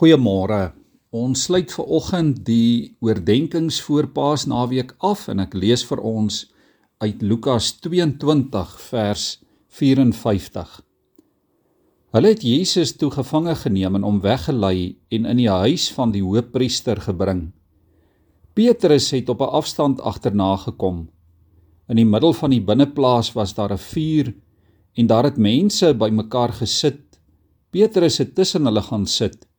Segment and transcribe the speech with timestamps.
[0.00, 0.70] Goeiemôre.
[1.12, 6.38] Ons sluit ver oggend die oordeenkings voor Paasnaweek af en ek lees vir ons
[7.04, 9.24] uit Lukas 22 vers
[9.76, 10.70] 54.
[12.16, 16.24] Hulle het Jesus toe gevange geneem en hom weggelei en in die huis van die
[16.24, 17.50] hoofpriester gebring.
[18.56, 21.10] Petrus het op 'n afstand agterna gekom.
[21.92, 24.32] In die middel van die binneplaas was daar 'n vuur
[24.96, 27.20] en daar het mense bymekaar gesit.
[27.70, 29.49] Petrus het tussen hulle gaan sit.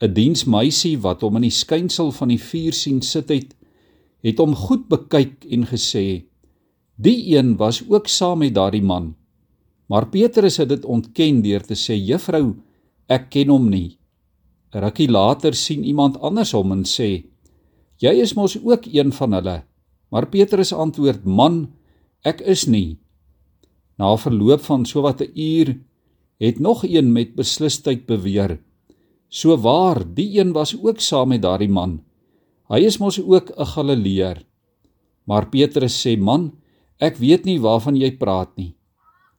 [0.00, 3.54] 'n diensmeisie wat hom in die skynsel van die vuur sien sit het,
[4.22, 6.24] het hom goed bekyk en gesê:
[6.94, 9.16] "Die een was ook saam met daardie man."
[9.88, 12.54] Maar Petrus het dit ontken deur te sê: "Juffrou,
[13.08, 13.98] ek ken hom nie."
[14.70, 17.24] Rukkie later sien iemand anders hom en sê:
[17.98, 19.62] "Jy is mos ook een van hulle."
[20.10, 21.72] Maar Petrus antwoord: "Man,
[22.22, 22.98] ek is nie."
[23.98, 25.78] Na verloop van sowat 'n uur
[26.38, 28.60] het nog een met beslisheid beweer:
[29.28, 32.00] So waar, die een was ook saam met daardie man.
[32.72, 34.44] Hy is mos ook 'n Galileër.
[35.24, 36.52] Maar Petrus sê: "Man,
[36.98, 38.74] ek weet nie waarvan jy praat nie."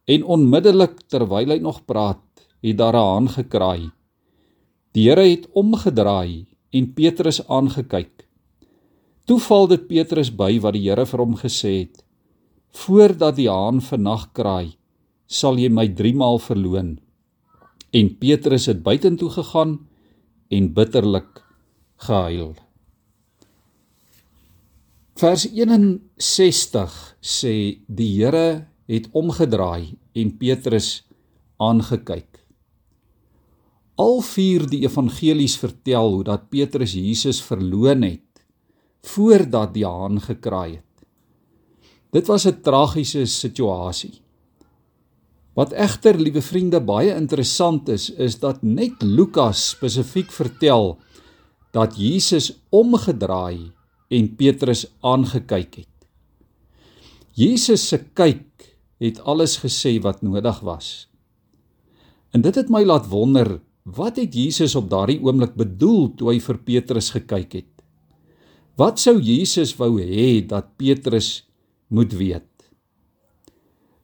[0.08, 2.22] En onmiddellik terwyl hy nog praat,
[2.62, 3.92] het daar 'n haan gekraai.
[4.94, 8.28] Die Here het omgedraai en Petrus aangekyk.
[9.26, 12.04] Toe val dit Petrus by wat die Here vir hom gesê het:
[12.74, 14.78] "Voordat die haan vannag kraai,
[15.28, 17.00] sal jy my 3 maal verloon."
[17.92, 19.88] En Petrus het buitentoe gegaan
[20.48, 21.44] en bitterlik
[22.06, 22.54] gehuil.
[25.20, 27.54] Vers 61 sê
[27.88, 31.04] die Here het omgedraai en Petrus
[31.58, 32.40] aangekyk.
[34.00, 38.44] Al vier die evangelies vertel hoe dat Petrus Jesus verloon het
[39.10, 40.86] voordat die haan gekraai het.
[42.16, 44.22] Dit was 'n tragiese situasie.
[45.60, 50.94] Wat egter, liewe vriende, baie interessant is, is dat net Lukas spesifiek vertel
[51.76, 53.74] dat Jesus omgedraai
[54.08, 55.96] en Petrus aangekyk het.
[57.36, 58.70] Jesus se kyk
[59.04, 61.10] het alles gesê wat nodig was.
[62.32, 66.40] En dit het my laat wonder, wat het Jesus op daardie oomblik bedoel toe hy
[66.46, 67.72] vir Petrus gekyk het?
[68.80, 71.42] Wat sou Jesus wou hê dat Petrus
[71.92, 72.49] moet weet?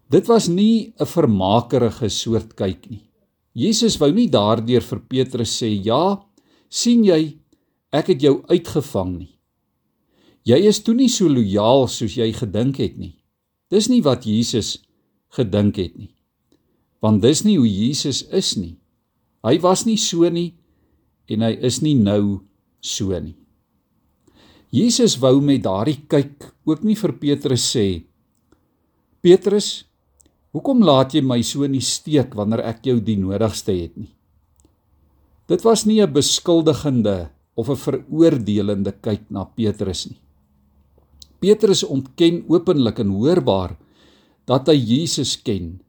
[0.10, 3.04] Dit was nie 'n vermakerige soort kyk nie.
[3.54, 6.24] Jesus wou nie daardeur vir Petrus sê, "Ja,
[6.70, 7.38] sien jy,
[7.92, 9.40] ek het jou uitgevang nie."
[10.46, 13.16] Jy is toe nie so lojaal soos jy gedink het nie.
[13.72, 14.78] Dis nie wat Jesus
[15.30, 16.12] gedink het nie.
[17.02, 18.78] Want dis nie hoe Jesus is nie.
[19.44, 20.54] Hy was nie so nie
[21.28, 22.42] en hy is nie nou
[22.80, 23.36] so nie.
[24.70, 28.04] Jesus wou met daardie kyk ook nie vir Petrus sê
[29.22, 29.86] Petrus
[30.56, 34.14] Hoekom laat jy my so in die steek wanneer ek jou die nodigste het nie?
[35.52, 37.30] Dit was nie 'n beskuldigende
[37.60, 40.20] of 'n veroordelende kyk na Petrus nie.
[41.40, 43.76] Petrus ontken openlik en hoorbaar
[44.48, 45.82] dat hy Jesus ken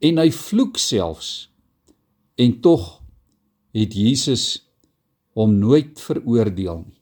[0.00, 1.48] en hy vloek selfs
[2.36, 3.00] en tog
[3.72, 4.66] het Jesus
[5.34, 7.00] hom nooit veroordeel nie.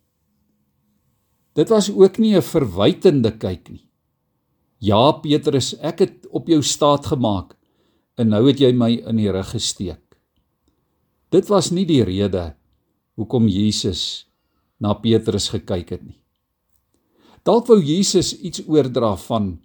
[1.54, 3.89] Dit was ook nie 'n verwytende kyk nie.
[4.80, 7.52] Ja Petrus, ek het op jou staat gemaak
[8.16, 10.00] en nou het jy my in die rug gesteek.
[11.30, 12.54] Dit was nie die rede
[13.20, 14.24] hoekom Jesus
[14.80, 16.16] na Petrus gekyk het nie.
[17.44, 19.58] Dalk wou Jesus iets oordra van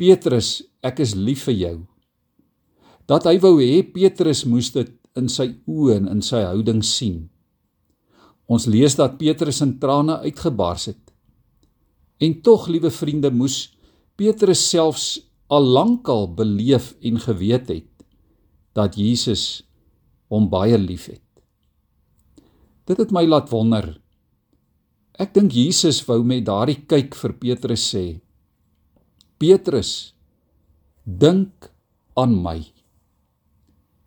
[0.00, 1.76] Petrus, ek is lief vir jou.
[3.08, 7.26] Dat hy wou hê Petrus moes dit in sy oë en in sy houding sien.
[8.48, 11.00] Ons lees dat Petrus in trane uitgebars het.
[12.20, 13.75] En tog, liewe vriende, moes
[14.16, 15.06] Petrus selfs
[15.52, 18.06] al lankal beleef en geweet het
[18.76, 19.62] dat Jesus
[20.32, 21.22] hom baie liefhet.
[22.86, 23.96] Dit het my laat wonder.
[25.20, 28.04] Ek dink Jesus wou met daardie kyk vir Petrus sê:
[29.40, 30.12] Petrus,
[31.04, 31.70] dink
[32.16, 32.58] aan my.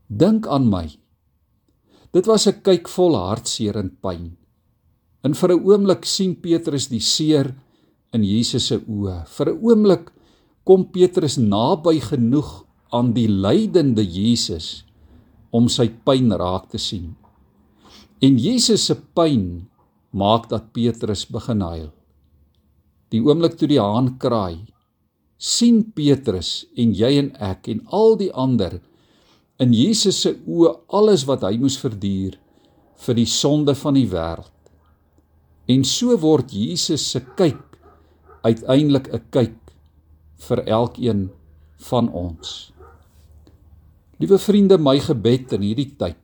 [0.09, 0.87] Dink aan my.
[2.13, 4.37] Dit was 'n kyk vol hartseer en pyn.
[5.23, 7.53] En vir 'n oomblik sien Petrus die seer
[8.15, 9.25] in Jesus se oë.
[9.27, 10.11] Vir 'n oomblik
[10.65, 14.83] kom Petrus naby genoeg aan die lydende Jesus
[15.51, 17.15] om sy pyn raak te sien.
[18.21, 19.67] En Jesus se pyn
[20.11, 21.91] maak dat Petrus begin huil.
[23.09, 24.65] Die oomblik toe die haan kraai,
[25.37, 28.81] sien Petrus en jy en ek en al die ander
[29.59, 32.37] in Jesus se oë alles wat hy moes verduur
[33.05, 34.51] vir die sonde van die wêreld.
[35.69, 37.68] En so word Jesus se kyk
[38.49, 39.57] uiteindelik 'n kyk
[40.47, 41.29] vir elkeen
[41.89, 42.73] van ons.
[44.19, 46.17] Liewe vriende, my gebed in hierdie tyd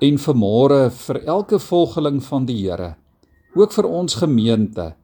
[0.00, 2.96] en vanmôre vir elke volgeling van die Here,
[3.54, 4.94] ook vir ons gemeente,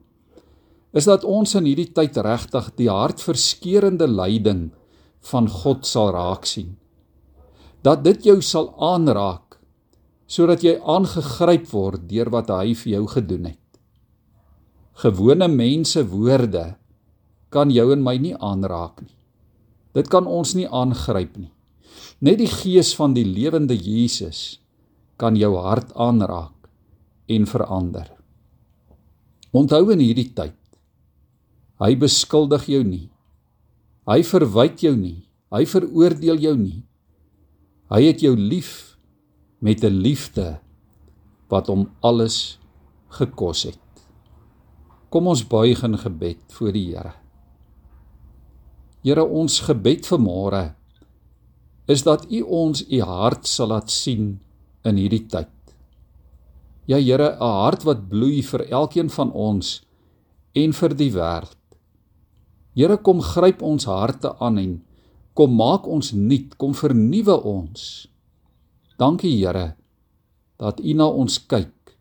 [0.93, 4.71] is dat ons in hierdie tyd regtig die hartverskeurende lyding
[5.31, 6.77] van God sal raak sien.
[7.83, 9.59] Dat dit jou sal aanraak
[10.27, 13.64] sodat jy aangegryp word deur wat hy vir jou gedoen het.
[14.95, 16.77] Gewone mense woorde
[17.51, 19.15] kan jou en my nie aanraak nie.
[19.95, 21.51] Dit kan ons nie aangryp nie.
[22.23, 24.61] Net die gees van die lewende Jesus
[25.19, 26.69] kan jou hart aanraak
[27.27, 28.07] en verander.
[29.55, 30.55] Onthou in hierdie tyd.
[31.83, 33.07] Hy beskuldig jou nie.
[34.07, 35.25] Hy verwyd jou nie.
[35.51, 36.83] Hy veroordeel jou nie.
[37.91, 38.95] Hy het jou lief
[39.59, 40.59] met 'n liefde
[41.51, 42.59] wat hom alles
[43.09, 43.84] gekos het.
[45.15, 47.13] Kom ons buig in gebed voor die Here.
[48.99, 50.73] Here, ons gebed vanmôre
[51.87, 54.33] is dat U ons U hart sal laat sien
[54.83, 55.53] in hierdie tyd.
[56.91, 59.85] Ja Here, 'n hart wat bloei vir elkeen van ons
[60.53, 61.63] en vir die wêreld.
[62.75, 64.83] Here, kom gryp ons harte aan en
[65.33, 68.07] kom maak ons nuut, kom vernuwe ons.
[68.99, 69.77] Dankie Here
[70.59, 71.95] dat U na ons kyk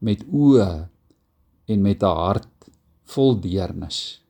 [0.00, 0.90] met oë
[1.72, 2.49] en met 'n hart
[3.14, 4.20] vol deernis.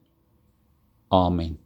[1.11, 1.59] Amen.